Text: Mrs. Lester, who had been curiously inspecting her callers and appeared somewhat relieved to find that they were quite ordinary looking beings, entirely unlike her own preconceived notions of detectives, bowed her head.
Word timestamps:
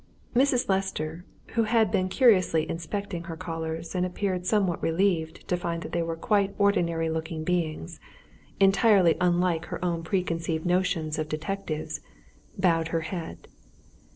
Mrs. 0.35 0.67
Lester, 0.67 1.25
who 1.49 1.65
had 1.65 1.91
been 1.91 2.09
curiously 2.09 2.67
inspecting 2.67 3.25
her 3.25 3.37
callers 3.37 3.93
and 3.93 4.03
appeared 4.03 4.47
somewhat 4.47 4.81
relieved 4.81 5.47
to 5.47 5.55
find 5.55 5.83
that 5.83 5.91
they 5.91 6.01
were 6.01 6.15
quite 6.15 6.55
ordinary 6.57 7.07
looking 7.07 7.43
beings, 7.43 7.99
entirely 8.59 9.15
unlike 9.21 9.65
her 9.65 9.85
own 9.85 10.01
preconceived 10.01 10.65
notions 10.65 11.19
of 11.19 11.29
detectives, 11.29 12.01
bowed 12.57 12.87
her 12.87 13.01
head. 13.01 13.47